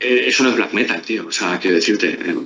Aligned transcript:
Eh, 0.00 0.24
eso 0.28 0.42
no 0.44 0.50
es 0.50 0.56
black 0.56 0.72
metal, 0.72 1.02
tío. 1.02 1.26
O 1.26 1.32
sea, 1.32 1.58
quiero 1.58 1.76
decirte. 1.76 2.08
eh, 2.10 2.36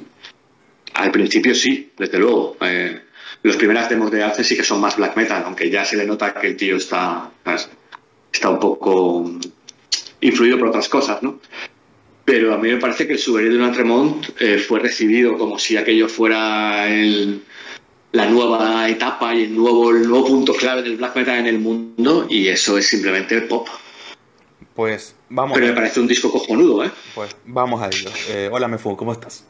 al 0.95 1.11
principio 1.11 1.55
sí, 1.55 1.91
desde 1.99 2.19
luego. 2.19 2.57
Eh, 2.61 3.01
los 3.43 3.57
primeras 3.57 3.89
demos 3.89 4.11
de 4.11 4.23
Arce 4.23 4.45
sí 4.45 4.57
que 4.57 4.63
son 4.65 4.81
más 4.81 4.97
black 4.97 5.17
metal, 5.17 5.43
aunque 5.47 5.71
ya 5.71 5.85
se 5.85 5.97
le 5.97 6.05
nota 6.07 6.33
que 6.35 6.49
el 6.49 6.57
tío 6.57 6.77
está, 6.77 7.31
está 8.33 8.51
un 8.51 8.61
poco 8.61 9.21
mm, 9.25 9.41
influido 10.21 10.59
por 10.59 10.69
otras 10.69 10.89
cosas, 10.89 11.23
¿no? 11.23 11.41
Pero 12.25 12.55
a 12.55 12.59
mí 12.59 12.69
me 12.69 12.77
parece 12.77 13.07
que 13.07 13.15
el 13.15 13.19
Souvenir 13.19 13.59
de 13.59 13.69
Tremont 13.73 14.25
eh, 14.39 14.59
fue 14.59 14.79
recibido 14.79 15.37
como 15.37 15.59
si 15.59 15.77
aquello 15.77 16.09
fuera 16.09 16.89
el- 16.89 17.43
la 18.13 18.27
nueva 18.27 18.89
etapa 18.89 19.35
y 19.35 19.45
el 19.45 19.55
nuevo, 19.57 19.91
el 19.91 20.07
nuevo 20.09 20.27
punto 20.27 20.53
clave 20.55 20.83
del 20.83 20.97
black 20.99 21.17
metal 21.17 21.39
en 21.41 21.47
el 21.47 21.59
mundo, 21.59 22.27
y 22.31 22.47
eso 22.49 22.77
es 22.79 22.87
simplemente 22.87 23.41
pop. 23.43 23.67
Pues 24.75 25.15
vamos, 25.29 25.55
Pero 25.55 25.67
me 25.69 25.75
parece 25.75 26.01
un 26.01 26.07
disco 26.07 26.31
cojonudo, 26.31 26.85
¿eh? 26.85 26.91
pues 27.15 27.37
vamos 27.45 27.83
a 27.83 27.89
ello. 27.89 28.11
Eh, 28.29 28.49
hola 28.51 28.69
Mefu, 28.69 28.97
¿cómo 28.97 29.13
estás? 29.13 29.45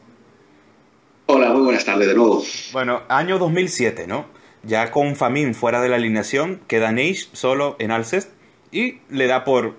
Hola, 1.27 1.49
muy 1.51 1.61
buenas 1.61 1.85
tardes 1.85 2.07
de 2.07 2.13
nuevo. 2.13 2.43
Bueno, 2.73 3.03
año 3.07 3.39
2007, 3.39 4.05
¿no? 4.07 4.25
Ya 4.63 4.91
con 4.91 5.15
Famin 5.15 5.55
fuera 5.55 5.81
de 5.81 5.87
la 5.87 5.95
alineación, 5.95 6.61
queda 6.67 6.91
Nage 6.91 7.27
solo 7.31 7.77
en 7.79 7.91
Alcest 7.91 8.31
y 8.71 8.99
le 9.09 9.27
da 9.27 9.45
por 9.45 9.75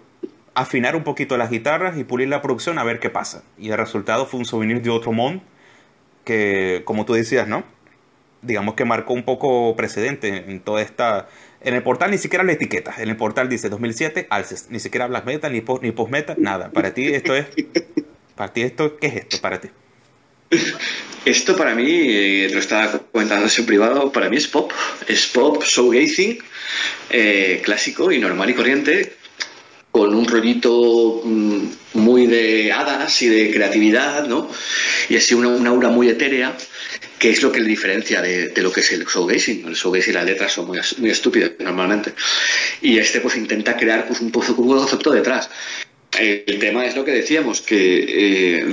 afinar 0.54 0.96
un 0.96 1.04
poquito 1.04 1.36
las 1.36 1.50
guitarras 1.50 1.98
y 1.98 2.04
pulir 2.04 2.28
la 2.28 2.40
producción 2.40 2.78
a 2.78 2.84
ver 2.84 2.98
qué 3.00 3.10
pasa. 3.10 3.44
Y 3.58 3.70
el 3.70 3.76
resultado 3.76 4.24
fue 4.24 4.40
un 4.40 4.46
souvenir 4.46 4.80
de 4.80 4.90
otro 4.90 5.12
Mont 5.12 5.42
que, 6.24 6.82
como 6.84 7.04
tú 7.04 7.12
decías, 7.12 7.48
¿no? 7.48 7.64
Digamos 8.40 8.74
que 8.74 8.84
marcó 8.84 9.12
un 9.12 9.24
poco 9.24 9.74
precedente 9.76 10.50
en 10.50 10.60
toda 10.60 10.80
esta... 10.80 11.28
En 11.64 11.74
el 11.74 11.82
portal 11.82 12.10
ni 12.10 12.18
siquiera 12.18 12.44
la 12.44 12.52
etiqueta. 12.52 12.94
En 12.98 13.08
el 13.08 13.16
portal 13.16 13.48
dice 13.48 13.70
2007, 13.70 14.26
Alcest. 14.30 14.70
Ni 14.70 14.80
siquiera 14.80 15.06
black 15.06 15.24
metal, 15.24 15.52
ni 15.52 15.62
post, 15.62 15.82
ni 15.82 15.92
post 15.92 16.10
metal, 16.10 16.36
nada. 16.38 16.70
Para 16.70 16.92
ti 16.92 17.06
esto 17.08 17.34
es... 17.34 17.46
Para 18.36 18.52
ti 18.52 18.62
esto, 18.62 18.96
¿qué 18.98 19.06
es 19.06 19.14
esto 19.16 19.40
para 19.40 19.60
ti? 19.60 19.68
Esto 21.24 21.56
para 21.56 21.74
mí, 21.74 21.86
eh, 21.88 22.50
lo 22.52 22.58
estaba 22.58 23.00
comentando 23.10 23.48
en 23.56 23.66
privado, 23.66 24.12
para 24.12 24.28
mí 24.28 24.36
es 24.36 24.46
pop. 24.46 24.72
Es 25.08 25.26
pop, 25.28 25.62
showgazing, 25.64 26.38
eh, 27.10 27.62
clásico 27.64 28.12
y 28.12 28.18
normal 28.18 28.50
y 28.50 28.54
corriente, 28.54 29.14
con 29.90 30.14
un 30.14 30.26
rollito 30.26 31.22
mm, 31.24 31.64
muy 31.94 32.26
de 32.26 32.72
hadas 32.72 33.22
y 33.22 33.28
de 33.28 33.52
creatividad, 33.52 34.26
¿no? 34.26 34.50
Y 35.08 35.16
así 35.16 35.34
una, 35.34 35.48
una 35.48 35.70
aura 35.70 35.88
muy 35.88 36.08
etérea, 36.08 36.54
que 37.24 37.30
es 37.30 37.40
lo 37.42 37.50
que 37.50 37.58
le 37.58 37.66
diferencia 37.68 38.20
de, 38.20 38.48
de 38.48 38.60
lo 38.60 38.70
que 38.70 38.80
es 38.80 38.92
el 38.92 39.06
showgazing. 39.06 39.66
El 39.66 39.74
showgazing 39.74 40.10
y 40.10 40.14
las 40.14 40.26
letras 40.26 40.52
son 40.52 40.66
muy, 40.66 40.78
muy 40.98 41.08
estúpidas 41.08 41.52
normalmente. 41.58 42.12
Y 42.82 42.98
este 42.98 43.22
pues 43.22 43.34
intenta 43.38 43.78
crear 43.78 44.06
pues, 44.06 44.20
un, 44.20 44.30
pozo- 44.30 44.54
un 44.54 44.68
concepto 44.68 45.10
detrás. 45.10 45.48
El 46.18 46.58
tema 46.58 46.84
es 46.84 46.94
lo 46.94 47.02
que 47.02 47.12
decíamos, 47.12 47.62
que 47.62 47.78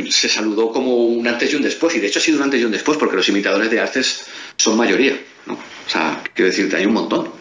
eh, 0.04 0.12
se 0.12 0.28
saludó 0.28 0.70
como 0.74 1.06
un 1.06 1.26
antes 1.26 1.54
y 1.54 1.56
un 1.56 1.62
después, 1.62 1.96
y 1.96 2.02
de 2.02 2.08
hecho 2.08 2.20
ha 2.20 2.22
sido 2.22 2.40
un 2.40 2.44
antes 2.44 2.60
y 2.60 2.66
un 2.66 2.72
después, 2.74 2.98
porque 2.98 3.16
los 3.16 3.30
imitadores 3.30 3.72
de 3.72 3.80
artes 3.80 4.26
son 4.58 4.76
mayoría, 4.76 5.18
¿no? 5.46 5.54
O 5.54 5.90
sea, 5.90 6.22
quiero 6.36 6.52
decirte, 6.52 6.76
hay 6.76 6.86
un 6.88 6.94
montón. 6.94 7.32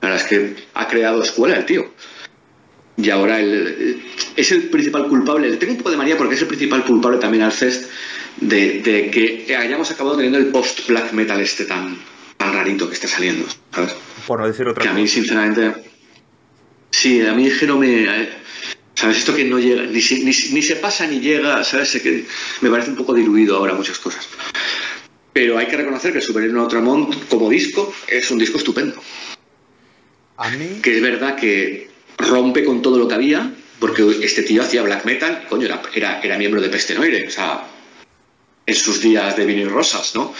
La 0.00 0.08
verdad 0.08 0.24
es 0.24 0.28
que 0.28 0.54
ha 0.74 0.88
creado 0.88 1.22
escuela 1.22 1.54
el 1.56 1.66
tío. 1.66 1.92
Y 2.96 3.10
ahora 3.10 3.38
el, 3.38 4.02
es 4.34 4.50
el 4.50 4.62
principal 4.70 5.06
culpable. 5.06 5.50
Le 5.50 5.56
tengo 5.56 5.74
un 5.74 5.78
poco 5.78 5.92
de 5.92 5.96
manía 5.98 6.16
porque 6.18 6.34
es 6.34 6.42
el 6.42 6.48
principal 6.48 6.84
culpable 6.84 7.18
también 7.18 7.44
al 7.44 7.52
CEST 7.52 7.88
de, 8.40 8.80
de 8.82 9.10
que 9.10 9.56
hayamos 9.56 9.90
acabado 9.90 10.16
teniendo 10.16 10.38
el 10.38 10.46
post-black 10.46 11.12
metal 11.12 11.40
este 11.40 11.64
tan, 11.64 11.96
tan 12.36 12.52
rarito 12.52 12.88
que 12.88 12.94
está 12.94 13.08
saliendo, 13.08 13.46
¿sabes? 13.74 13.94
Por 14.26 14.40
no 14.40 14.46
decir 14.46 14.66
otra 14.66 14.82
Que 14.82 14.88
a 14.88 14.92
mí, 14.92 15.06
sinceramente. 15.08 15.74
Sí, 16.90 17.20
a 17.24 17.32
mí 17.34 17.46
es 17.46 17.58
que 17.58 17.66
no 17.66 17.78
me. 17.78 18.04
eh, 18.04 18.28
¿Sabes? 18.94 19.18
Esto 19.18 19.34
que 19.36 19.44
no 19.44 19.58
llega, 19.60 19.82
ni, 19.84 20.00
se- 20.00 20.16
ni, 20.18 20.32
ni 20.52 20.62
se 20.62 20.76
pasa 20.76 21.06
ni 21.06 21.20
llega, 21.20 21.62
¿sabes? 21.62 21.92
Que 22.02 22.24
me 22.62 22.70
parece 22.70 22.90
un 22.90 22.96
poco 22.96 23.14
diluido 23.14 23.56
ahora 23.56 23.74
muchas 23.74 23.98
cosas. 23.98 24.26
Pero 25.32 25.56
hay 25.56 25.66
que 25.66 25.76
reconocer 25.76 26.12
que 26.12 26.20
Super 26.20 26.42
Hero 26.42 26.62
Ultramont, 26.64 27.28
como 27.28 27.48
disco, 27.48 27.94
es 28.08 28.28
un 28.32 28.38
disco 28.38 28.58
estupendo. 28.58 29.00
A 30.36 30.50
mí... 30.50 30.80
Que 30.82 30.96
es 30.96 31.02
verdad 31.02 31.36
que 31.36 31.88
rompe 32.16 32.64
con 32.64 32.82
todo 32.82 32.98
lo 32.98 33.06
que 33.06 33.14
había, 33.14 33.52
porque 33.78 34.04
este 34.22 34.42
tío 34.42 34.62
hacía 34.62 34.82
black 34.82 35.04
metal, 35.04 35.46
coño, 35.48 35.66
era, 35.66 35.80
era, 35.94 36.20
era 36.20 36.36
miembro 36.38 36.60
de 36.60 36.68
Peste 36.68 36.94
Noire, 36.96 37.28
o 37.28 37.30
sea, 37.30 37.62
en 38.68 38.74
sus 38.74 39.00
días 39.00 39.34
de 39.34 39.46
vinil 39.46 39.70
rosas, 39.70 40.14
¿no? 40.14 40.34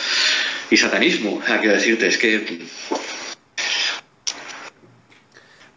Y 0.71 0.77
satanismo, 0.77 1.41
sea, 1.47 1.61
quiero 1.61 1.75
decirte, 1.75 2.07
es 2.09 2.19
que 2.19 2.61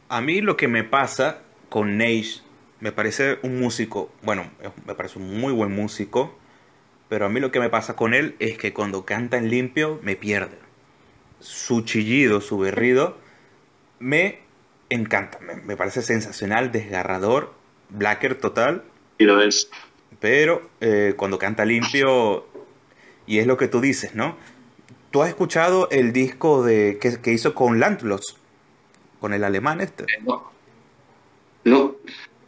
A 0.09 0.19
mí 0.19 0.41
lo 0.41 0.57
que 0.57 0.67
me 0.67 0.83
pasa 0.83 1.43
con 1.69 1.97
Nage, 1.97 2.41
me 2.81 2.91
parece 2.91 3.39
un 3.43 3.57
músico, 3.61 4.13
bueno, 4.21 4.51
me 4.85 4.93
parece 4.95 5.17
un 5.17 5.39
muy 5.39 5.53
buen 5.53 5.71
músico, 5.71 6.37
pero 7.07 7.25
a 7.25 7.29
mí 7.29 7.39
lo 7.39 7.51
que 7.51 7.61
me 7.61 7.69
pasa 7.69 7.95
con 7.95 8.13
él 8.13 8.35
es 8.39 8.57
que 8.57 8.73
cuando 8.73 9.05
canta 9.05 9.37
en 9.37 9.49
limpio 9.49 10.01
me 10.03 10.17
pierde. 10.17 10.57
Su 11.39 11.83
chillido, 11.83 12.41
su 12.41 12.57
berrido, 12.57 13.17
me 13.99 14.39
encanta, 14.89 15.39
me, 15.39 15.55
me 15.55 15.77
parece 15.77 16.01
sensacional, 16.01 16.73
desgarrador, 16.73 17.53
blacker 17.87 18.35
total, 18.35 18.83
y 19.17 19.23
lo 19.23 19.39
es. 19.39 19.69
Pero 20.19 20.69
eh, 20.81 21.13
cuando 21.15 21.37
canta 21.37 21.65
limpio, 21.65 22.45
y 23.25 23.39
es 23.39 23.47
lo 23.47 23.57
que 23.57 23.67
tú 23.67 23.81
dices, 23.81 24.15
¿no? 24.15 24.37
¿Tú 25.11 25.21
has 25.21 25.29
escuchado 25.29 25.89
el 25.89 26.13
disco 26.13 26.63
de, 26.63 26.97
que, 26.99 27.31
hizo 27.31 27.53
con 27.53 27.79
Landloss? 27.79 28.37
Con 29.19 29.33
el 29.33 29.43
alemán 29.43 29.81
este. 29.81 30.05
No. 30.25 30.51
No. 31.63 31.95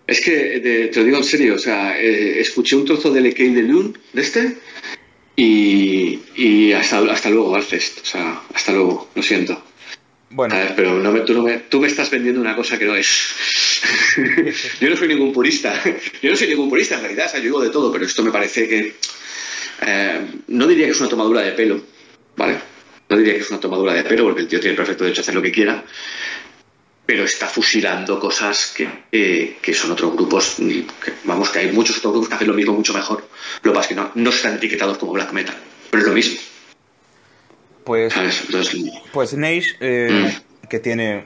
Es 0.08 0.22
que 0.22 0.90
te 0.92 1.00
lo 1.00 1.06
digo 1.06 1.18
en 1.18 1.24
serio, 1.24 1.56
o 1.56 1.60
sea, 1.60 2.00
eh, 2.00 2.40
escuché 2.40 2.76
un 2.76 2.86
trozo 2.86 3.12
del 3.12 3.28
Ekei 3.28 3.54
de 3.54 3.62
Lune, 3.64 3.94
de 4.12 4.22
este, 4.22 4.58
y, 5.36 6.20
y 6.36 6.74
hasta, 6.74 7.00
hasta 7.12 7.30
luego, 7.30 7.56
Alcest. 7.56 8.02
O 8.02 8.06
sea, 8.06 8.42
hasta 8.54 8.72
luego, 8.72 9.10
lo 9.16 9.24
siento. 9.24 9.62
Bueno. 10.34 10.56
Pero 10.76 11.00
no 11.00 11.12
me, 11.12 11.20
tú, 11.22 11.34
no 11.36 11.44
me, 11.44 11.60
tú 11.60 11.80
me 11.80 11.88
estás 11.88 12.10
vendiendo 12.10 12.42
una 12.42 12.56
cosa 12.56 12.80
que 12.80 12.86
no 12.86 12.96
es. 12.96 13.08
yo 14.82 14.90
no 14.90 14.98
soy 14.98 15.08
ningún 15.08 15.32
purista. 15.32 15.80
Yo 16.24 16.32
no 16.32 16.36
soy 16.36 16.48
ningún 16.48 16.70
purista, 16.70 16.96
en 16.96 17.02
realidad. 17.02 17.28
O 17.28 17.30
sea, 17.30 17.40
yo 17.40 17.44
digo 17.46 17.62
de 17.62 17.70
todo, 17.70 17.92
pero 17.92 18.06
esto 18.06 18.24
me 18.24 18.32
parece 18.32 18.68
que. 18.68 18.96
eh, 19.82 20.22
no 20.48 20.66
diría 20.66 20.88
que 20.88 20.94
es 20.94 21.00
una 21.00 21.10
tomadura 21.10 21.42
de 21.42 21.52
pelo, 21.52 21.80
¿vale? 22.36 22.58
No 23.10 23.18
diría 23.18 23.36
que 23.36 23.42
es 23.42 23.50
una 23.52 23.60
tomadura 23.60 23.94
de 23.94 24.04
pelo, 24.04 24.24
porque 24.24 24.42
el 24.42 24.48
tío 24.48 24.60
tiene 24.60 24.72
el 24.72 24.78
perfecto 24.78 25.04
derecho 25.04 25.22
a 25.22 25.24
hacer 25.24 25.36
lo 25.36 25.42
que 25.42 25.52
quiera. 25.52 25.84
Pero 27.06 27.26
está 27.26 27.48
fusilando 27.48 28.20
cosas 28.20 28.74
que, 28.76 28.88
eh, 29.12 29.58
que 29.62 29.74
son 29.76 29.92
otros 29.92 30.14
grupos. 30.14 30.56
que, 30.58 31.14
vamos, 31.26 31.52
que 31.52 31.60
hay 31.60 31.72
muchos 31.72 31.98
otros 31.98 32.14
grupos 32.14 32.30
que 32.30 32.36
hacen 32.36 32.48
lo 32.48 32.56
mismo 32.56 32.74
mucho 32.74 32.94
mejor. 32.96 33.30
Lo 33.62 33.72
que 33.72 33.76
pasa 33.76 33.82
es 33.82 33.88
que 33.90 33.96
no, 33.96 34.12
no 34.16 34.32
están 34.32 34.56
etiquetados 34.56 34.98
como 34.98 35.12
black 35.12 35.32
metal. 35.32 35.56
Pero 35.92 36.02
es 36.02 36.08
lo 36.10 36.16
mismo, 36.16 36.40
pues. 37.84 38.14
Entonces, 38.18 38.76
pues 39.12 39.34
Nage, 39.34 39.76
eh, 39.80 40.34
que 40.70 40.80
tiene, 40.80 41.26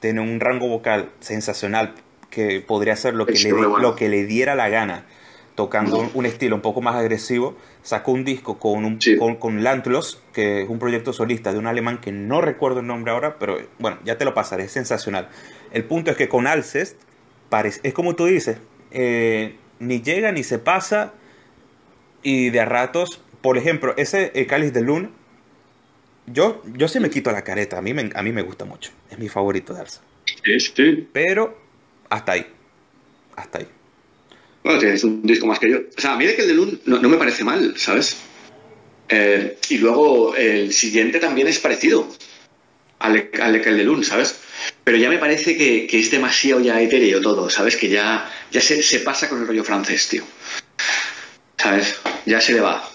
tiene 0.00 0.20
un 0.20 0.40
rango 0.40 0.68
vocal 0.68 1.10
sensacional, 1.20 1.94
que 2.30 2.60
podría 2.60 2.92
hacer 2.94 3.14
lo 3.14 3.26
que, 3.26 3.34
le, 3.34 3.52
bueno. 3.52 3.78
lo 3.78 3.96
que 3.96 4.08
le 4.08 4.24
diera 4.24 4.54
la 4.54 4.68
gana, 4.68 5.04
tocando 5.54 5.98
un, 5.98 6.10
un 6.14 6.26
estilo 6.26 6.56
un 6.56 6.62
poco 6.62 6.80
más 6.80 6.94
agresivo, 6.96 7.56
sacó 7.82 8.12
un 8.12 8.24
disco 8.24 8.58
con, 8.58 8.84
un, 8.84 9.00
Sí. 9.00 9.16
con, 9.16 9.36
con 9.36 9.62
Landloss, 9.64 10.22
que 10.32 10.62
es 10.62 10.68
un 10.68 10.78
proyecto 10.78 11.12
solista 11.12 11.52
de 11.52 11.58
un 11.58 11.66
alemán 11.66 11.98
que 12.00 12.12
no 12.12 12.40
recuerdo 12.40 12.80
el 12.80 12.86
nombre 12.86 13.12
ahora, 13.12 13.36
pero 13.38 13.58
bueno, 13.78 13.98
ya 14.04 14.16
te 14.16 14.24
lo 14.24 14.32
pasaré, 14.32 14.64
es 14.64 14.72
sensacional. 14.72 15.28
El 15.72 15.84
punto 15.84 16.10
es 16.10 16.16
que 16.16 16.28
con 16.28 16.46
Alcest, 16.46 17.00
parece, 17.48 17.80
es 17.82 17.92
como 17.94 18.14
tú 18.14 18.26
dices, 18.26 18.58
eh, 18.92 19.56
ni 19.80 20.00
llega 20.02 20.30
ni 20.32 20.44
se 20.44 20.58
pasa, 20.58 21.12
y 22.22 22.50
de 22.50 22.60
a 22.60 22.64
ratos, 22.64 23.22
por 23.40 23.56
ejemplo, 23.58 23.94
ese 23.96 24.30
eh, 24.34 24.46
Cáliz 24.46 24.72
de 24.72 24.82
Luna, 24.82 25.10
yo, 26.32 26.62
yo 26.76 26.88
sí 26.88 27.00
me 27.00 27.10
quito 27.10 27.30
la 27.32 27.42
careta, 27.42 27.78
a 27.78 27.82
mí 27.82 27.94
me, 27.94 28.10
a 28.14 28.22
mí 28.22 28.32
me 28.32 28.42
gusta 28.42 28.64
mucho, 28.64 28.90
es 29.10 29.18
mi 29.18 29.28
favorito 29.28 29.74
de 29.74 29.84
sí, 29.86 30.60
sí. 30.60 31.08
Pero 31.12 31.58
hasta 32.08 32.32
ahí, 32.32 32.46
hasta 33.36 33.58
ahí. 33.58 33.68
Bueno, 34.62 34.78
tienes 34.78 35.04
un 35.04 35.22
disco 35.22 35.46
más 35.46 35.58
que 35.58 35.70
yo. 35.70 35.78
O 35.96 36.00
sea, 36.00 36.12
a 36.12 36.16
mí 36.16 36.26
de 36.26 36.34
que 36.36 36.42
el 36.42 36.48
de 36.48 36.54
Lun 36.54 36.80
no, 36.84 36.98
no 37.00 37.08
me 37.08 37.16
parece 37.16 37.44
mal, 37.44 37.74
¿sabes? 37.78 38.16
Eh, 39.08 39.58
y 39.70 39.78
luego 39.78 40.36
el 40.36 40.72
siguiente 40.72 41.18
también 41.18 41.48
es 41.48 41.58
parecido 41.58 42.06
al, 42.98 43.14
de- 43.14 43.30
al 43.42 43.52
de 43.54 43.60
que 43.62 43.70
el 43.70 43.78
de 43.78 43.84
Lun, 43.84 44.04
¿sabes? 44.04 44.38
Pero 44.84 44.98
ya 44.98 45.08
me 45.08 45.18
parece 45.18 45.56
que, 45.56 45.86
que 45.86 45.98
es 45.98 46.10
demasiado 46.10 46.60
ya 46.60 46.80
etéreo 46.80 47.20
todo, 47.20 47.48
¿sabes? 47.48 47.76
Que 47.76 47.88
ya, 47.88 48.30
ya 48.50 48.60
se, 48.60 48.82
se 48.82 49.00
pasa 49.00 49.28
con 49.28 49.40
el 49.40 49.46
rollo 49.46 49.64
francés, 49.64 50.08
tío. 50.08 50.24
¿Sabes? 51.56 51.98
Ya 52.26 52.40
se 52.40 52.52
le 52.52 52.60
va. 52.60 52.88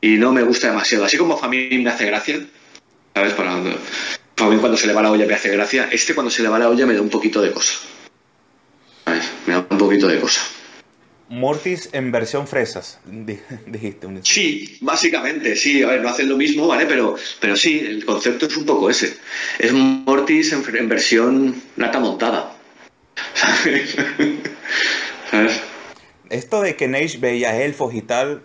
Y 0.00 0.16
no 0.16 0.32
me 0.32 0.42
gusta 0.42 0.68
demasiado. 0.68 1.04
Así 1.04 1.16
como 1.16 1.36
Famín 1.36 1.82
me 1.82 1.90
hace 1.90 2.06
gracia, 2.06 2.40
¿sabes? 3.20 3.34
Para, 3.34 3.62
Famín 4.36 4.58
cuando 4.60 4.78
se 4.78 4.86
le 4.86 4.94
va 4.94 5.02
la 5.02 5.10
olla 5.10 5.26
me 5.26 5.34
hace 5.34 5.50
gracia. 5.50 5.88
Este 5.92 6.14
cuando 6.14 6.30
se 6.30 6.42
le 6.42 6.48
va 6.48 6.58
la 6.58 6.70
olla 6.70 6.86
me 6.86 6.94
da 6.94 7.02
un 7.02 7.10
poquito 7.10 7.42
de 7.42 7.52
cosa. 7.52 7.74
¿Sabes? 9.04 9.24
Me 9.46 9.52
da 9.52 9.66
un 9.68 9.76
poquito 9.78 10.08
de 10.08 10.18
cosa. 10.18 10.40
Mortis 11.28 11.90
en 11.92 12.10
versión 12.10 12.48
fresas, 12.48 12.98
di- 13.04 13.38
dijiste. 13.66 14.06
Un... 14.06 14.24
Sí, 14.24 14.78
básicamente, 14.80 15.54
sí. 15.56 15.82
A 15.82 15.88
ver, 15.88 16.00
no 16.00 16.08
hacen 16.08 16.28
lo 16.30 16.36
mismo, 16.38 16.66
¿vale? 16.66 16.86
Pero, 16.86 17.16
pero 17.38 17.56
sí, 17.56 17.80
el 17.86 18.04
concepto 18.06 18.46
es 18.46 18.56
un 18.56 18.64
poco 18.64 18.88
ese. 18.88 19.14
Es 19.58 19.72
Mortis 19.72 20.52
en, 20.54 20.64
en 20.76 20.88
versión 20.88 21.62
lata 21.76 22.00
montada. 22.00 22.56
¿Sabes? 23.34 23.94
¿sabes? 25.30 25.60
Esto 26.30 26.62
de 26.62 26.76
que 26.76 26.88
Neige 26.88 27.18
veía 27.18 27.62
elfos 27.62 27.92
y 27.94 28.00
tal, 28.02 28.42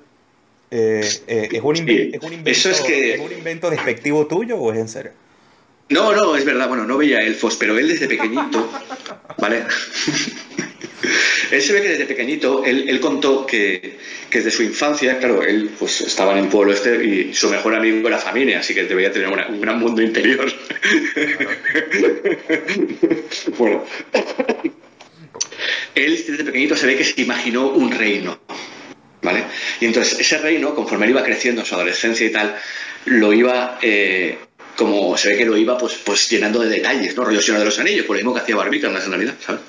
eh, 0.71 1.07
eh, 1.27 1.49
¿es, 1.51 1.61
un 1.61 1.75
invento, 1.75 2.17
es, 2.17 2.23
un 2.23 2.33
invento, 2.33 2.49
Eso 2.51 2.69
es 2.71 2.81
que- 2.81 3.13
¿es 3.15 3.19
un 3.21 3.31
invento 3.31 3.69
despectivo 3.69 4.25
tuyo 4.27 4.57
o 4.57 4.73
es 4.73 4.79
en 4.79 4.87
serio? 4.89 5.11
No, 5.89 6.13
no, 6.13 6.35
es 6.35 6.43
verdad, 6.45 6.67
bueno, 6.67 6.85
no 6.85 6.97
veía 6.97 7.21
elfos, 7.21 7.55
pero 7.57 7.77
él 7.77 7.87
desde 7.87 8.07
pequeñito, 8.07 8.67
¿vale? 9.37 9.63
él 11.51 11.61
se 11.61 11.73
ve 11.73 11.81
que 11.83 11.89
desde 11.89 12.05
pequeñito, 12.05 12.65
él, 12.65 12.89
él 12.89 12.99
contó 12.99 13.45
que, 13.45 13.97
que 14.31 14.39
desde 14.39 14.49
su 14.49 14.63
infancia, 14.63 15.19
claro, 15.19 15.43
él 15.43 15.69
pues 15.77 16.01
estaba 16.01 16.31
en 16.37 16.45
el 16.45 16.49
pueblo 16.49 16.73
este 16.73 17.05
y 17.05 17.33
su 17.35 17.49
mejor 17.51 17.75
amigo 17.75 18.07
era 18.07 18.17
familia, 18.17 18.59
así 18.61 18.73
que 18.73 18.85
debería 18.85 19.11
tener 19.11 19.27
una- 19.29 19.47
un 19.47 19.61
gran 19.61 19.77
mundo 19.79 20.01
interior. 20.01 20.51
bueno, 23.59 23.83
él 25.93 26.23
desde 26.27 26.43
pequeñito 26.43 26.75
se 26.75 26.87
ve 26.87 26.95
que 26.97 27.03
se 27.03 27.21
imaginó 27.21 27.67
un 27.69 27.91
reino, 27.91 28.39
¿vale? 29.25 29.43
Y 29.81 29.85
entonces 29.85 30.19
ese 30.19 30.37
reino, 30.37 30.73
conforme 30.73 31.05
él 31.05 31.11
iba 31.11 31.23
creciendo 31.23 31.61
en 31.61 31.67
su 31.67 31.75
adolescencia 31.75 32.25
y 32.25 32.29
tal, 32.29 32.55
lo 33.05 33.33
iba, 33.33 33.79
eh, 33.81 34.37
como 34.77 35.17
se 35.17 35.29
ve 35.29 35.37
que 35.37 35.45
lo 35.45 35.57
iba 35.57 35.77
pues, 35.77 35.95
pues 35.95 36.29
llenando 36.29 36.59
de 36.59 36.69
detalles, 36.69 37.15
¿no? 37.17 37.25
Rollo 37.25 37.41
Señor 37.41 37.59
de 37.59 37.65
los 37.65 37.79
Anillos, 37.79 38.05
por 38.05 38.15
lo 38.15 38.19
mismo 38.19 38.33
que 38.33 38.41
hacía 38.41 38.55
Barbie 38.55 38.85
en 38.85 38.93
la 38.93 39.05
Navidad, 39.05 39.35
¿sabes? 39.45 39.61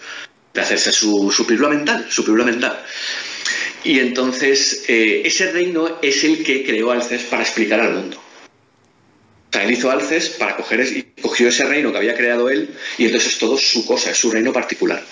De 0.54 0.60
hacerse 0.60 0.92
su, 0.92 1.32
su 1.32 1.44
mental, 1.68 2.06
su 2.08 2.24
pirula 2.24 2.44
mental. 2.44 2.80
Y 3.82 3.98
entonces 4.00 4.84
eh, 4.88 5.22
ese 5.24 5.50
reino 5.52 5.98
es 6.02 6.22
el 6.24 6.42
que 6.44 6.64
creó 6.64 6.90
Alces 6.90 7.22
para 7.22 7.42
explicar 7.42 7.80
al 7.80 7.94
mundo. 7.94 8.18
O 8.18 9.52
sea, 9.52 9.64
él 9.64 9.70
hizo 9.70 9.90
Alces 9.90 10.30
para 10.30 10.56
coger 10.56 10.80
y 10.80 11.20
cogió 11.22 11.48
ese 11.48 11.64
reino 11.64 11.92
que 11.92 11.98
había 11.98 12.16
creado 12.16 12.50
él 12.50 12.74
y 12.98 13.06
entonces 13.06 13.32
es 13.32 13.38
todo 13.38 13.56
su 13.56 13.86
cosa, 13.86 14.10
es 14.10 14.18
su 14.18 14.30
reino 14.30 14.52
particular. 14.52 15.02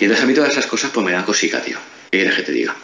Y 0.00 0.04
entonces 0.04 0.24
a 0.24 0.26
mí 0.26 0.34
todas 0.34 0.52
esas 0.52 0.66
cosas 0.66 0.90
pues 0.90 1.04
me 1.04 1.12
dan 1.12 1.24
cosica, 1.24 1.60
tío. 1.60 1.78
¿Qué 2.10 2.18
quieres 2.18 2.36
que 2.36 2.42
te 2.42 2.52
diga? 2.52 2.74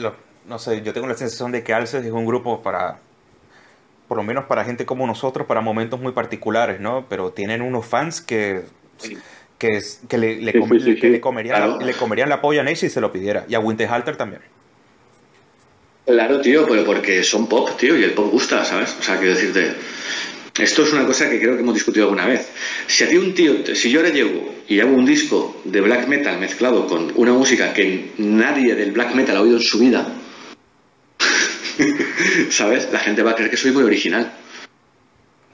Lo- 0.00 0.14
no 0.46 0.58
sé, 0.58 0.82
yo 0.82 0.92
tengo 0.92 1.06
la 1.06 1.14
sensación 1.14 1.52
de 1.52 1.62
que 1.62 1.74
Alces 1.74 2.04
es 2.04 2.12
un 2.12 2.26
grupo 2.26 2.62
para, 2.62 2.98
por 4.08 4.16
lo 4.16 4.22
menos 4.24 4.44
para 4.46 4.64
gente 4.64 4.86
como 4.86 5.06
nosotros, 5.06 5.46
para 5.46 5.60
momentos 5.60 6.00
muy 6.00 6.12
particulares, 6.12 6.80
¿no? 6.80 7.06
Pero 7.08 7.32
tienen 7.32 7.62
unos 7.62 7.86
fans 7.86 8.20
que, 8.20 8.64
que, 9.58 9.68
es- 9.76 10.00
que 10.08 10.18
le, 10.18 10.36
le 10.40 10.52
Sí, 10.52 10.58
com- 10.58 10.70
sí, 10.70 10.80
sí, 10.80 11.00
que 11.00 11.08
sí. 11.08 11.10
le 11.10 11.20
comerían, 11.20 11.60
la, 11.60 11.66
Claro. 11.66 11.80
le 11.80 11.96
comerían 11.96 12.28
la 12.28 12.40
polla 12.40 12.62
a 12.62 12.64
Neige 12.64 12.88
si 12.88 12.90
se 12.90 13.00
lo 13.00 13.12
pidiera. 13.12 13.44
Y 13.48 13.54
a 13.54 13.60
Winterhalter 13.60 14.16
también. 14.16 14.42
Claro, 16.06 16.40
tío, 16.40 16.66
pero 16.66 16.84
porque 16.84 17.22
son 17.22 17.48
pop, 17.48 17.70
tío, 17.78 17.96
y 17.96 18.02
el 18.02 18.12
pop 18.14 18.30
gusta, 18.32 18.64
¿sabes? 18.64 18.96
O 18.98 19.02
sea, 19.02 19.18
quiero 19.18 19.34
decirte, 19.34 19.74
esto 20.62 20.82
es 20.84 20.92
una 20.92 21.06
cosa 21.06 21.28
que 21.30 21.38
creo 21.40 21.54
que 21.54 21.60
hemos 21.62 21.74
discutido 21.74 22.04
alguna 22.06 22.26
vez. 22.26 22.48
Si 22.86 23.04
a 23.04 23.08
ti 23.08 23.16
un 23.16 23.34
tío, 23.34 23.74
si 23.74 23.90
yo 23.90 24.00
ahora 24.00 24.12
llego 24.12 24.54
y 24.68 24.80
hago 24.80 24.92
un 24.92 25.04
disco 25.06 25.60
de 25.64 25.80
black 25.80 26.06
metal 26.06 26.38
mezclado 26.38 26.86
con 26.86 27.12
una 27.16 27.32
música 27.32 27.72
que 27.74 28.12
nadie 28.18 28.74
del 28.74 28.92
black 28.92 29.14
metal 29.14 29.36
ha 29.36 29.42
oído 29.42 29.56
en 29.56 29.62
su 29.62 29.78
vida, 29.78 30.06
¿sabes? 32.50 32.88
La 32.92 32.98
gente 32.98 33.22
va 33.22 33.32
a 33.32 33.34
creer 33.34 33.50
que 33.50 33.56
soy 33.56 33.72
muy 33.72 33.82
original. 33.84 34.32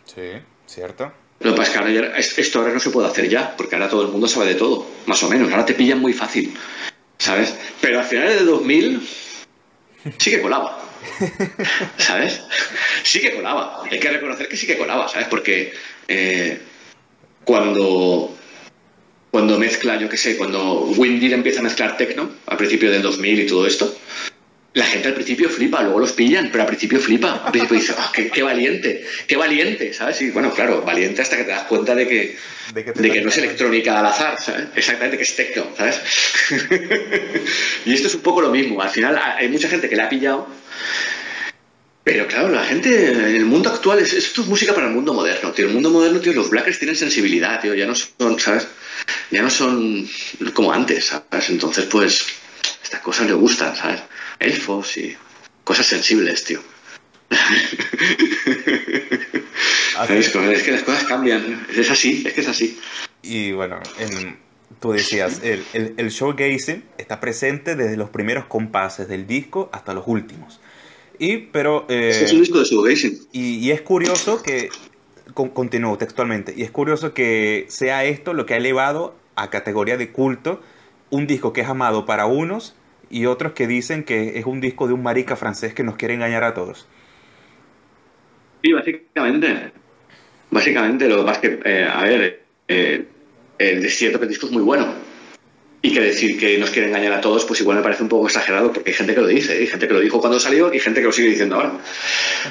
Sí, 0.07 0.23
¿cierto? 0.67 1.13
Lo 1.41 1.51
que 1.53 1.57
pasa 1.59 1.63
es 1.65 1.73
que 1.73 1.79
ahora 1.79 1.91
ya- 1.93 2.17
es- 2.17 2.39
esto 2.39 2.61
ahora 2.61 2.73
no 2.73 2.81
se 2.81 2.91
puede 2.91 3.09
hacer 3.09 3.29
ya, 3.29 3.55
porque 3.57 3.77
ahora 3.77 3.89
todo 3.89 4.03
el 4.03 4.09
mundo 4.09 4.27
sabe 4.27 4.47
de 4.47 4.55
todo, 4.55 4.87
más 5.07 5.23
o 5.23 5.29
menos. 5.29 5.51
Ahora 5.51 5.67
te 5.67 5.75
pillan 5.75 5.99
muy 6.01 6.13
fácil, 6.15 6.55
¿sabes? 7.19 7.55
Pero 7.81 8.01
a 8.01 8.03
finales 8.03 8.39
de 8.41 8.45
2000 8.47 9.07
sí 10.19 10.31
que 10.31 10.41
colaba, 10.41 10.83
¿sabes? 11.99 12.43
Sí 13.03 13.21
que 13.21 13.35
colaba. 13.35 13.83
Hay 13.91 14.01
que 14.01 14.11
reconocer 14.11 14.49
que 14.49 14.57
sí 14.57 14.67
que 14.67 14.79
colaba, 14.79 15.09
¿sabes? 15.09 15.29
Porque 15.29 15.73
eh, 16.09 16.61
cuando 17.45 18.37
cuando 19.31 19.59
mezcla, 19.59 19.99
yo 19.99 20.09
qué 20.09 20.17
sé, 20.17 20.39
cuando 20.39 20.85
Windir 20.97 21.35
empieza 21.35 21.61
a 21.61 21.63
mezclar 21.63 21.99
techno, 21.99 22.31
a 22.47 22.57
principio 22.57 22.91
del 22.91 23.03
2000 23.03 23.41
y 23.41 23.47
todo 23.47 23.67
esto, 23.67 23.95
la 24.77 24.85
gente 24.85 25.09
al 25.09 25.15
principio 25.15 25.49
flipa, 25.49 25.83
luego 25.83 26.01
los 26.01 26.13
pillan, 26.13 26.51
pero 26.53 26.63
al 26.63 26.69
principio 26.69 27.01
flipa. 27.01 27.33
Al 27.47 27.51
principio 27.51 27.79
dice, 27.79 27.95
"Ah, 27.97 28.13
qué, 28.15 28.29
qué 28.29 28.43
valiente, 28.43 29.07
qué 29.27 29.35
valiente, 29.37 29.95
¿sabes? 29.95 30.21
Y 30.21 30.31
bueno, 30.31 30.53
claro, 30.53 30.83
valiente 30.83 31.23
hasta 31.23 31.39
que 31.39 31.45
te 31.45 31.51
das 31.51 31.63
cuenta 31.63 31.95
de 31.95 32.07
que, 32.07 32.37
De 32.75 32.85
que 32.85 32.93
de 32.93 33.21
no 33.23 33.31
es 33.31 33.39
electrónica 33.39 33.99
al 33.99 34.05
azar, 34.05 34.39
¿sabes? 34.39 34.67
Exactamente, 34.77 35.17
que 35.17 35.23
es 35.23 35.35
techno, 35.35 35.67
¿sabes? 35.79 35.99
y 37.87 37.95
esto 37.95 38.09
es 38.09 38.15
un 38.17 38.21
poco 38.21 38.43
lo 38.43 38.51
mismo. 38.51 38.83
Al 38.83 38.91
final 38.91 39.17
hay 39.17 39.49
mucha 39.49 39.67
gente 39.67 39.89
que 39.89 39.97
la 39.97 40.05
ha 40.05 40.09
pillado, 40.11 40.47
pero 42.05 42.27
claro, 42.27 42.51
la 42.51 42.65
gente 42.65 43.13
en 43.13 43.35
el 43.35 43.47
mundo 43.47 43.71
actual, 43.71 43.99
es, 44.01 44.13
esto 44.13 44.43
es 44.43 44.47
música 44.47 44.75
para 44.75 44.89
el 44.89 44.93
mundo 44.93 45.15
moderno, 45.15 45.53
tío. 45.53 45.67
El 45.69 45.73
mundo 45.73 45.89
moderno, 45.89 46.21
tío, 46.21 46.35
los 46.35 46.51
blackers 46.51 46.79
tienen 46.79 46.97
sensibilidad, 46.97 47.63
tío. 47.63 47.75
Ya 47.75 47.87
no 47.87 47.95
son, 47.95 48.39
¿sabes? 48.39 48.69
Ya 49.31 49.41
no 49.41 49.49
son 49.49 50.07
como 50.53 50.71
antes, 50.71 51.07
¿sabes? 51.07 51.49
Entonces, 51.49 51.87
pues, 51.87 52.27
estas 52.85 53.01
cosas 53.01 53.27
le 53.27 53.33
gustan, 53.33 53.75
¿sabes? 53.75 54.01
Elfos 54.39 54.97
y 54.97 55.17
cosas 55.65 55.87
sensibles, 55.87 56.45
tío. 56.45 56.61
¿Sabes? 59.95 60.35
Es 60.35 60.63
que 60.63 60.73
las 60.73 60.83
cosas 60.83 61.05
cambian. 61.05 61.67
Es 61.75 61.91
así, 61.91 62.23
es 62.27 62.33
que 62.35 62.41
es 62.43 62.49
así. 62.49 62.79
Y 63.23 63.53
bueno, 63.53 63.81
en- 63.99 64.39
tú 64.81 64.93
decías, 64.93 65.41
el, 65.43 65.65
el, 65.73 65.95
el 65.97 66.11
showgazing 66.11 66.85
está 66.99 67.19
presente 67.19 67.75
desde 67.77 67.97
los 67.97 68.11
primeros 68.11 68.45
compases 68.47 69.09
del 69.09 69.27
disco 69.27 69.71
hasta 69.73 69.95
los 69.95 70.05
últimos. 70.07 70.61
Y, 71.19 71.39
pero, 71.39 71.87
eh, 71.89 72.11
Es 72.25 72.33
un 72.33 72.41
disco 72.41 72.59
de 72.59 72.65
shoegazing. 72.67 73.19
y, 73.33 73.55
y 73.57 73.71
es 73.71 73.81
curioso 73.81 74.43
que, 74.43 74.69
con- 75.33 75.49
continúo 75.49 75.97
textualmente, 75.97 76.53
y 76.55 76.63
es 76.63 76.71
curioso 76.71 77.15
que 77.15 77.65
sea 77.69 78.05
esto 78.05 78.35
lo 78.35 78.45
que 78.45 78.53
ha 78.55 78.59
elevado 78.59 79.17
a 79.35 79.49
categoría 79.51 79.97
de 79.97 80.13
culto 80.13 80.63
un 81.09 81.27
disco 81.27 81.53
que 81.55 81.63
es 81.63 81.69
amado 81.69 82.05
para 82.05 82.27
unos 82.27 82.75
y 83.11 83.27
otros 83.27 83.53
que 83.53 83.67
dicen 83.67 84.05
que 84.05 84.39
es 84.39 84.47
un 84.47 84.61
disco 84.61 84.87
de 84.87 84.95
un 84.95 85.03
marica 85.03 85.37
francés 85.37 85.75
que 85.75 85.83
nos 85.85 85.97
quiere 85.97 86.15
engañar 86.15 86.45
a 86.45 86.55
todos. 86.55 86.87
Sí, 88.63 88.73
básicamente. 88.73 89.73
Básicamente, 90.51 91.09
lo 91.09 91.19
que 91.19 91.23
pasa 91.25 91.41
es 91.43 91.49
que, 91.49 91.61
eh, 91.65 91.85
a 91.93 92.03
ver, 92.03 92.43
eh, 92.69 93.05
el 93.59 93.85
es 93.85 93.97
cierto 93.97 94.19
que 94.19 94.25
el 94.25 94.31
disco 94.31 94.47
es 94.47 94.53
muy 94.53 94.63
bueno. 94.63 94.93
Y 95.83 95.93
que 95.93 96.01
decir 96.01 96.39
que 96.39 96.59
nos 96.59 96.71
quiere 96.71 96.89
engañar 96.89 97.13
a 97.13 97.21
todos, 97.21 97.45
pues 97.45 97.61
igual 97.61 97.77
me 97.77 97.83
parece 97.83 98.03
un 98.03 98.09
poco 98.09 98.27
exagerado, 98.27 98.73
porque 98.73 98.91
hay 98.91 98.97
gente 98.97 99.15
que 99.15 99.21
lo 99.21 99.27
dice, 99.29 99.53
hay 99.53 99.67
gente 99.67 99.87
que 99.87 99.95
lo 99.95 100.01
dijo 100.01 100.19
cuando 100.21 100.41
salió 100.41 100.73
y 100.73 100.81
gente 100.81 101.01
que 101.01 101.07
lo 101.07 101.13
sigue 101.13 101.29
diciendo 101.29 101.57
ahora. 101.57 101.79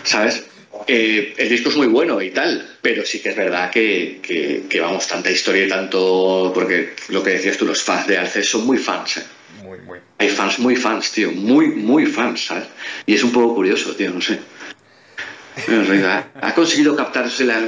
¿Sabes? 0.03 0.45
Eh, 0.87 1.33
el 1.37 1.49
disco 1.49 1.69
es 1.69 1.75
muy 1.77 1.87
bueno 1.87 2.21
y 2.21 2.29
tal, 2.29 2.77
pero 2.81 3.03
sí 3.05 3.19
que 3.21 3.29
es 3.29 3.35
verdad 3.35 3.71
que, 3.71 4.19
que- 4.21 4.63
que, 4.69 4.79
vamos, 4.79 5.07
tanta 5.07 5.31
historia 5.31 5.65
y 5.65 5.69
tanto. 5.69 6.51
Porque 6.53 6.93
lo 7.09 7.23
que 7.23 7.31
decías 7.31 7.57
tú, 7.57 7.65
los 7.65 7.81
fans 7.83 8.07
de 8.07 8.17
Alces 8.17 8.47
son 8.47 8.65
muy 8.65 8.77
fans, 8.77 9.17
¿eh? 9.17 9.23
Muy, 9.63 9.79
muy. 9.79 9.99
Hay 10.17 10.29
fans 10.29 10.59
muy 10.59 10.75
fans, 10.75 11.11
tío, 11.11 11.31
muy, 11.31 11.67
muy 11.67 12.05
fans, 12.05 12.45
¿sabes? 12.45 12.65
Y 13.05 13.15
es 13.15 13.23
un 13.23 13.31
poco 13.31 13.55
curioso, 13.55 13.95
tío, 13.95 14.11
no 14.11 14.21
sé. 14.21 14.39
Ha 16.41 16.53
conseguido 16.53 16.95
captarse 16.95 17.45
la, 17.45 17.61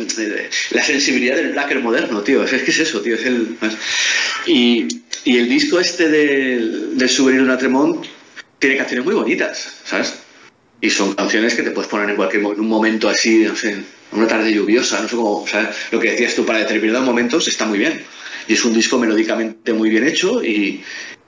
sensibilidad 0.84 1.36
del 1.36 1.54
blacker 1.54 1.80
moderno, 1.80 2.22
tío. 2.22 2.44
Es 2.44 2.52
que 2.52 2.72
es 2.72 2.80
eso, 2.80 3.02
tío. 3.02 3.16
Es 3.16 3.26
el, 3.26 3.58
y, 4.46 4.88
el 5.26 5.50
disco 5.50 5.80
este 5.80 6.10
del, 6.10 6.98
del 6.98 7.10
Souvenir 7.10 7.46
de 7.46 7.58
Tremont 7.58 8.06
tiene 8.60 8.78
canciones 8.78 9.06
muy 9.06 9.14
bonitas, 9.14 9.82
¿sabes? 9.86 10.16
Y 10.82 10.90
son 10.90 11.16
canciones 11.16 11.56
que 11.56 11.64
te 11.64 11.72
puedes 11.72 11.90
poner 11.90 12.10
en 12.10 12.16
cualquier 12.16 12.42
en 12.42 12.60
un 12.60 12.68
momento 12.68 13.10
así, 13.10 13.40
no 13.40 13.56
sé, 13.56 13.78
una 14.12 14.28
tarde 14.28 14.54
lluviosa, 14.54 15.02
no 15.02 15.08
sé 15.08 15.16
cómo, 15.16 15.46
¿sabes? 15.48 15.70
Lo 15.92 16.00
que 16.00 16.12
decías 16.12 16.36
tú, 16.36 16.46
para 16.46 16.60
determinados 16.60 17.06
momentos 17.06 17.48
está 17.48 17.66
muy 17.66 17.80
bien. 17.80 18.02
Y 18.48 18.54
es 18.54 18.64
un 18.64 18.74
disco 18.74 18.98
melódicamente 18.98 19.74
muy 19.74 19.90
bien 19.90 20.08
hecho 20.08 20.44
y, 20.44 20.84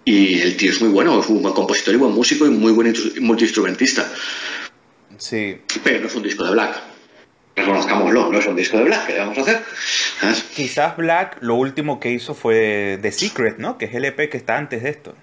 y 0.06 0.40
el 0.42 0.58
tío 0.58 0.72
es 0.72 0.82
muy 0.82 0.90
bueno, 0.90 1.20
es 1.20 1.28
un 1.28 1.42
buen 1.42 1.54
compositor 1.54 1.94
y 1.94 1.98
buen 1.98 2.14
músico 2.14 2.46
y 2.46 2.50
muy 2.50 2.72
buen 2.72 2.94
instru- 2.94 3.20
multiinstrumentista. 3.22 4.12
Sí, 5.18 5.58
Pero 5.84 6.00
no 6.02 6.08
es 6.08 6.16
un 6.16 6.24
disco 6.24 6.44
de 6.46 6.52
Black. 6.52 6.76
Reconozcámoslo, 7.56 8.32
no 8.32 8.40
es 8.40 8.46
un 8.46 8.56
disco 8.56 8.78
de 8.78 8.86
Black. 8.86 9.08
¿Qué 9.08 9.14
le 9.14 9.20
vamos 9.20 9.38
a 9.38 9.42
hacer? 9.42 9.62
¿Sabes? 10.22 10.44
quizás 10.56 10.96
Black 10.98 11.38
lo 11.42 11.56
último 11.56 12.00
que 12.00 12.12
hizo 12.12 12.34
fue 12.34 12.98
The 13.02 13.12
Secret, 13.12 13.58
¿no? 13.58 13.78
Que 13.78 13.86
es 13.86 13.96
el 13.96 14.06
EP 14.06 14.30
que 14.30 14.38
está 14.38 14.58
antes 14.58 14.82
de 14.84 14.90
esto. 14.90 15.16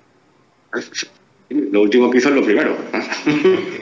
Lo 1.49 1.81
último 1.83 2.11
que 2.11 2.19
hizo 2.19 2.29
es 2.29 2.35
lo 2.35 2.45
primero. 2.45 2.77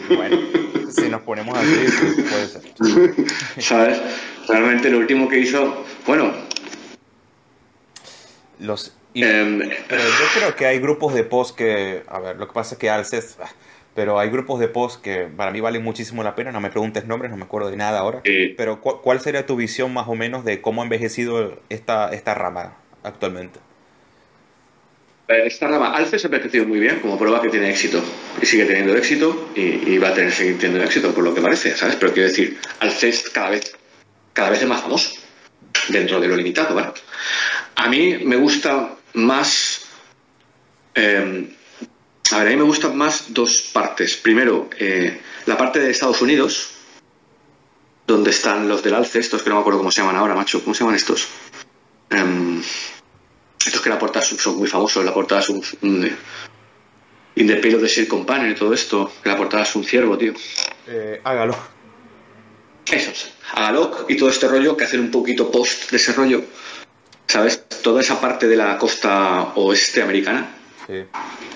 Bueno, 0.09 0.39
si 0.91 1.09
nos 1.09 1.23
ponemos 1.23 1.57
así, 1.59 1.75
sí, 1.89 2.23
puede 2.23 2.47
ser. 2.47 3.15
¿Sabes? 3.59 4.01
Realmente 4.47 4.91
lo 4.91 4.99
último 4.99 5.29
que 5.29 5.39
hizo, 5.41 5.85
bueno, 6.07 6.33
Los, 8.65 8.97
y- 9.13 9.23
em, 9.25 9.61
pero 9.89 10.03
yo 10.03 10.25
creo 10.39 10.57
que 10.57 10.67
hay 10.67 10.79
grupos 10.79 11.15
de 11.15 11.25
post 11.25 11.57
que, 11.57 12.03
a 12.09 12.19
ver, 12.19 12.37
lo 12.37 12.47
que 12.49 12.55
pasa 12.55 12.75
es 12.75 12.79
que 12.79 12.89
Alces, 12.91 13.37
ah, 13.43 13.49
pero 13.95 14.19
hay 14.19 14.31
grupos 14.31 14.59
de 14.59 14.69
post 14.69 15.03
que 15.03 15.29
para 15.37 15.51
mí 15.51 15.61
valen 15.61 15.83
muchísimo 15.83 16.23
la 16.23 16.35
pena, 16.35 16.51
no 16.51 16.61
me 16.61 16.71
preguntes 16.71 17.05
nombres, 17.07 17.31
no 17.31 17.37
me 17.37 17.45
acuerdo 17.45 17.71
de 17.71 17.77
nada 17.77 17.99
ahora, 18.01 18.23
Sí. 18.25 18.55
pero 18.57 18.81
¿cu- 18.81 19.01
¿cuál 19.03 19.21
sería 19.21 19.47
tu 19.47 19.55
visión 19.57 19.93
más 19.93 20.09
o 20.09 20.15
menos 20.15 20.45
de 20.45 20.61
cómo 20.61 20.81
ha 20.83 20.85
envejecido 20.85 21.61
esta, 21.69 22.09
esta 22.13 22.35
rama 22.35 22.77
actualmente? 23.03 23.61
esta 25.27 25.69
rama 25.69 25.95
Alce 25.97 26.19
se 26.19 26.27
ha 26.27 26.29
envejecido 26.29 26.67
muy 26.67 26.79
bien 26.81 27.01
como 27.01 27.17
prueba 27.19 27.41
que 27.41 27.49
tiene 27.49 27.71
éxito 27.71 28.03
y 28.43 28.47
sigue 28.47 28.67
teniendo 28.67 28.95
éxito 28.95 29.49
y, 29.55 29.93
y 29.95 29.99
va 29.99 30.09
a 30.09 30.15
tener 30.15 30.31
seguir 30.33 30.59
teniendo 30.59 30.85
éxito 30.85 31.15
por 31.15 31.25
lo 31.25 31.35
que 31.35 31.41
parece, 31.41 31.75
¿sabes? 31.77 31.97
Pero 31.97 32.13
quiero 32.13 32.29
decir, 32.29 32.59
Alce 32.81 33.09
es 33.09 33.31
cada 33.31 33.51
vez, 33.51 33.75
cada 34.35 34.51
vez 34.51 34.61
es 34.61 34.69
más 34.69 34.83
famoso 34.83 35.13
dentro 35.89 36.21
de 36.21 36.29
lo 36.29 36.37
limitado, 36.37 36.75
¿vale? 36.75 36.93
A 37.77 37.89
mí 37.89 38.19
me 38.25 38.37
gusta 38.37 38.97
más... 39.15 39.87
eh, 40.95 41.55
a 42.33 42.39
ver, 42.39 42.47
a 42.47 42.51
mí 42.51 42.57
me 42.57 42.63
gustan 42.63 42.97
más 42.97 43.35
dos 43.35 43.61
partes. 43.73 44.17
Primero, 44.17 44.71
eh, 44.79 45.21
la 45.47 45.59
parte 45.59 45.79
de 45.79 45.91
Estados 45.91 46.23
Unidos, 46.23 46.71
donde 48.07 48.31
están 48.31 48.69
los 48.69 48.83
del 48.83 48.95
Alce, 48.95 49.19
estos 49.19 49.43
que 49.43 49.51
no 49.51 49.57
me 49.57 49.61
acuerdo 49.61 49.79
cómo 49.79 49.91
se 49.91 50.01
llaman 50.01 50.17
ahora, 50.17 50.35
macho. 50.35 50.63
¿Cómo 50.63 50.75
se 50.75 50.81
llaman 50.81 50.97
estos? 50.97 51.29
Em, 52.11 52.63
estos 53.65 53.81
que 53.81 53.91
la 53.91 53.99
portada 53.99 54.25
son, 54.25 54.57
muy 54.57 54.69
famosos, 54.69 55.05
la 55.05 55.13
portada 55.13 55.41
es 55.41 55.49
un... 55.51 55.63
In 57.37 57.49
the 57.49 57.57
Pale 57.57 57.75
of 57.77 57.83
the 57.83 58.03
y 58.03 58.55
todo 58.55 58.73
esto, 58.73 59.13
que 59.23 59.29
la 59.29 59.37
portada 59.37 59.65
es 59.65 59.75
un 59.75 59.85
ciervo, 59.85 60.17
tío. 60.17 60.33
Eh, 60.87 61.21
hágalo. 61.25 61.57
Esos, 62.91 63.33
Agalok 63.55 64.09
y 64.09 64.17
todo 64.17 64.29
este 64.29 64.47
rollo 64.47 64.77
que 64.77 64.85
hacen 64.85 65.01
un 65.01 65.11
poquito 65.11 65.51
post 65.51 65.91
de 65.91 65.97
ese 65.97 66.13
rollo, 66.13 66.45
¿sabes? 67.27 67.65
Toda 67.83 68.01
esa 68.01 68.21
parte 68.21 68.47
de 68.49 68.57
la 68.57 68.79
costa 68.79 69.53
oeste 69.57 70.03
americana, 70.03 70.49
Sí. 70.87 70.95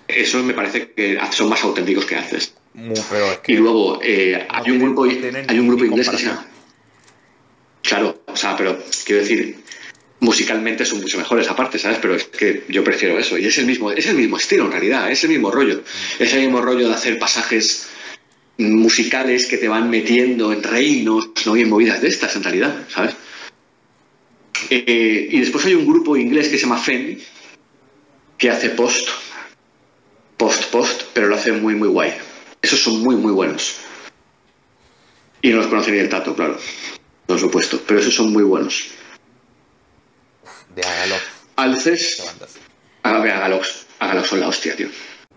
esos 0.08 0.42
me 0.42 0.54
parece 0.54 0.92
que 0.92 1.18
son 1.32 1.48
más 1.50 1.62
auténticos 1.62 2.06
que 2.06 2.16
haces. 2.16 2.54
Mu- 2.74 2.94
Pero 3.10 3.32
es 3.32 3.38
que 3.38 3.52
Y 3.52 3.56
luego 3.56 4.00
eh, 4.02 4.46
hay, 4.48 4.70
un 4.70 4.78
grupo, 4.78 5.04
no 5.06 5.12
hay 5.48 5.58
un 5.58 5.68
grupo 5.68 5.84
inglés 5.84 6.08
que 6.08 6.16
se 6.18 6.24
llama... 6.26 6.46
Claro, 7.82 8.22
o 8.26 8.36
sea, 8.36 8.56
pero 8.56 8.78
quiero 9.04 9.22
decir, 9.22 9.56
musicalmente 10.20 10.84
son 10.84 11.00
mucho 11.00 11.18
mejores 11.18 11.48
aparte, 11.48 11.78
¿sabes? 11.78 11.98
Pero 12.00 12.14
es 12.16 12.24
que 12.24 12.64
yo 12.68 12.82
prefiero 12.84 13.18
eso. 13.18 13.38
Y 13.38 13.46
es 13.46 13.56
el 13.58 13.66
mismo, 13.66 13.90
es 13.92 14.06
el 14.06 14.16
mismo 14.16 14.36
estilo 14.36 14.64
en 14.66 14.72
realidad, 14.72 15.10
es 15.10 15.22
el 15.24 15.30
mismo 15.30 15.50
rollo. 15.50 15.82
Es 16.18 16.32
el 16.34 16.40
mismo 16.40 16.60
rollo 16.60 16.88
de 16.88 16.94
hacer 16.94 17.18
pasajes 17.18 17.88
musicales 18.58 19.46
que 19.46 19.56
te 19.58 19.68
van 19.68 19.88
metiendo 19.90 20.52
en 20.52 20.62
reinos, 20.62 21.28
no 21.46 21.56
y 21.56 21.62
en 21.62 21.70
movidas 21.70 22.00
de 22.02 22.08
estas 22.08 22.34
en 22.36 22.42
realidad, 22.42 22.74
¿sabes? 22.88 23.14
Eh, 24.70 25.28
y 25.30 25.40
después 25.40 25.64
hay 25.64 25.74
un 25.74 25.86
grupo 25.86 26.16
inglés 26.16 26.48
que 26.48 26.56
se 26.58 26.62
llama 26.62 26.78
Fen, 26.78 27.18
que 28.36 28.50
hace 28.50 28.70
post, 28.70 29.08
post, 30.36 30.70
post, 30.70 31.02
pero 31.14 31.26
lo 31.28 31.36
hace 31.36 31.52
muy, 31.52 31.74
muy 31.74 31.88
guay. 31.88 32.14
Esos 32.60 32.80
son 32.80 33.02
muy, 33.02 33.16
muy 33.16 33.32
buenos. 33.32 33.80
Y 35.40 35.50
no 35.50 35.58
los 35.58 35.68
conoce 35.68 35.92
ni 35.92 35.98
el 35.98 36.08
tato, 36.08 36.34
claro, 36.34 36.58
por 37.26 37.38
supuesto, 37.38 37.80
pero 37.86 38.00
esos 38.00 38.14
son 38.14 38.32
muy 38.32 38.42
buenos. 38.42 38.88
de 40.74 40.82
hágalo. 40.82 41.14
Alces, 41.56 42.18
de 42.18 42.24
bandas. 42.26 42.56
a 43.02 43.18
ver, 43.20 43.32
Agalox, 43.32 43.86
Agalox 43.98 44.28
son 44.28 44.40
la 44.40 44.48
hostia, 44.48 44.76
tío. 44.76 44.88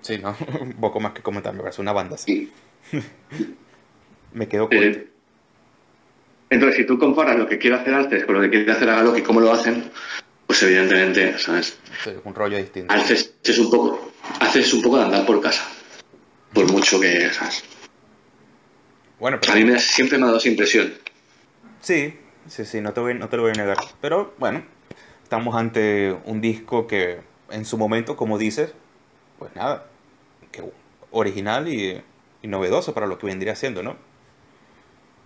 Sí, 0.02 0.18
¿no? 0.18 0.36
Un 0.62 0.74
poco 0.74 1.00
más 1.00 1.14
que 1.14 1.22
comentar, 1.22 1.54
me 1.54 1.62
parece 1.62 1.82
una 1.82 1.94
banda. 1.94 2.18
sí. 2.18 2.52
Y, 2.92 2.98
Me 4.34 4.48
quedo 4.48 4.70
con... 4.70 4.78
eh, 4.78 5.08
entonces, 6.51 6.77
si 6.77 6.86
tú 6.86 7.00
comparas 7.00 7.38
lo 7.38 7.48
que 7.48 7.58
quiere 7.58 7.77
hacer 7.77 7.93
Alces 7.93 8.25
con 8.25 8.36
lo 8.36 8.41
que 8.41 8.50
quiere 8.50 8.72
hacer 8.72 8.89
Agalox 8.89 9.17
y 9.17 9.22
cómo 9.24 9.39
lo 9.39 9.51
hacen, 9.51 9.89
pues 10.46 10.62
evidentemente, 10.63 11.39
¿sabes? 11.39 11.79
sí, 12.03 12.12
un 12.24 12.36
rollo 12.36 12.58
distinto. 12.58 12.93
Alces 12.93 13.34
es 13.43 13.58
un 13.58 13.72
poco, 13.72 14.12
Alces 14.39 14.67
es 14.67 14.74
un 14.74 14.81
poco 14.81 14.98
de 14.98 15.05
andar 15.05 15.25
por 15.25 15.41
casa, 15.41 15.63
por 16.53 16.70
mucho 16.72 17.00
que, 17.00 17.29
¿sabes? 17.31 17.63
Bueno, 19.20 19.38
A 19.38 19.39
pero... 19.39 19.53
mí 19.55 19.63
me, 19.63 19.79
siempre 19.79 20.17
me 20.17 20.24
ha 20.25 20.27
dado 20.27 20.39
esa 20.39 20.50
impresión. 20.50 20.93
Sí, 21.79 22.15
sí, 22.48 22.65
sí, 22.65 22.81
no 22.81 22.91
te, 22.93 23.00
voy, 23.00 23.13
no 23.13 23.29
te 23.29 23.38
lo 23.38 23.43
voy 23.43 23.51
a 23.51 23.55
negar. 23.55 23.77
Pero 24.01 24.34
bueno, 24.38 24.63
estamos 25.24 25.55
ante 25.55 26.15
un 26.25 26.41
disco 26.41 26.86
que 26.86 27.20
en 27.50 27.63
su 27.65 27.77
momento, 27.77 28.15
como 28.17 28.38
dices, 28.38 28.74
pues 29.39 29.55
nada, 29.55 29.86
que 30.51 30.63
original 31.12 31.67
y, 31.67 32.01
y 32.41 32.48
novedoso 32.48 32.93
para 32.93 33.08
lo 33.08 33.17
que 33.17 33.27
vendría 33.27 33.55
siendo, 33.55 33.84
¿no? 33.84 33.96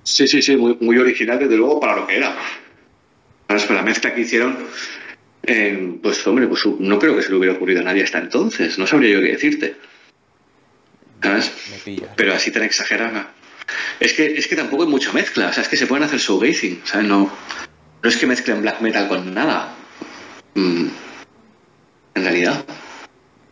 Sí, 0.06 0.28
sí, 0.28 0.42
sí, 0.44 0.56
muy, 0.56 0.78
muy 0.80 0.98
original, 1.00 1.40
desde 1.40 1.58
luego, 1.58 1.80
para 1.80 1.96
lo 1.96 2.06
que 2.06 2.18
era. 2.18 2.34
Pero 3.48 3.74
la 3.74 3.82
mezcla 3.82 4.14
que 4.14 4.22
hicieron, 4.22 4.56
eh, 5.44 5.98
pues 6.02 6.26
hombre, 6.28 6.48
pues 6.48 6.62
no 6.80 7.00
creo 7.00 7.16
que 7.16 7.24
se 7.24 7.30
le 7.30 7.38
hubiera 7.38 7.56
ocurrido 7.56 7.82
a 7.82 7.84
nadie 7.84 8.04
hasta 8.04 8.20
entonces. 8.20 8.78
No 8.78 8.86
sabría 8.86 9.16
yo 9.16 9.22
qué 9.22 9.32
decirte. 9.32 9.76
¿Sabes? 11.24 11.52
Pero 12.16 12.34
así 12.36 12.52
tan 12.52 12.64
exagerada. 12.64 13.32
Es 14.00 14.14
que, 14.14 14.38
es 14.38 14.48
que 14.48 14.56
tampoco 14.56 14.84
hay 14.84 14.90
mucha 14.90 15.12
mezcla. 15.12 15.48
O 15.48 15.54
sea, 15.54 15.64
es 15.64 15.70
que 15.70 15.78
se 15.78 15.88
pueden 15.88 16.04
hacer 16.04 16.20
showgazing. 16.20 16.82
¿Sabes? 16.84 17.08
No, 17.08 17.32
no 18.04 18.10
es 18.10 18.16
que 18.16 18.28
mezclen 18.28 18.62
black 18.62 18.82
metal 18.82 19.08
con 19.08 19.34
nada. 19.34 19.76
Mm, 20.54 20.88
en 22.14 22.24
realidad. 22.24 22.64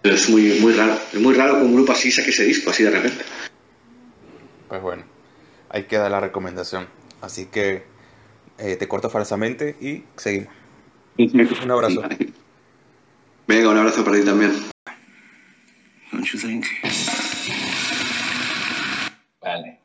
Pero 0.03 0.13
es 0.13 0.29
muy, 0.29 0.59
muy 0.59 0.73
raro. 0.73 0.99
Es 1.11 1.19
muy 1.19 1.33
raro 1.33 1.55
que 1.55 1.63
un 1.63 1.73
grupo 1.73 1.93
así 1.93 2.11
saque 2.11 2.29
ese 2.29 2.43
disco, 2.43 2.69
así 2.69 2.83
de 2.83 2.91
repente. 2.91 3.25
Pues 4.67 4.81
bueno, 4.81 5.03
ahí 5.73 5.83
queda 5.83 6.07
la 6.07 6.21
recomendación. 6.21 6.87
Así 7.21 7.47
que 7.47 7.83
eh, 8.57 8.77
te 8.77 8.87
corto 8.87 9.09
falsamente 9.09 9.75
y 9.81 10.05
seguimos. 10.15 10.53
Un 11.17 11.71
abrazo. 11.71 12.03
Venga, 13.47 13.69
un 13.69 13.77
abrazo 13.77 14.05
para 14.05 14.17
ti 14.17 14.23
también. 14.23 14.53
Don't 16.11 16.25
you 16.25 16.39
think? 16.39 16.65
Vale. 19.41 19.82